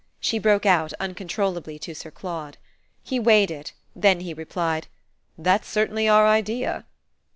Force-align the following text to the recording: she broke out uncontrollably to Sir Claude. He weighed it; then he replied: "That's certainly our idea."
she 0.19 0.39
broke 0.39 0.65
out 0.65 0.93
uncontrollably 0.93 1.77
to 1.77 1.93
Sir 1.93 2.09
Claude. 2.09 2.57
He 3.03 3.19
weighed 3.19 3.51
it; 3.51 3.71
then 3.95 4.21
he 4.21 4.33
replied: 4.33 4.87
"That's 5.37 5.67
certainly 5.69 6.07
our 6.09 6.25
idea." 6.27 6.85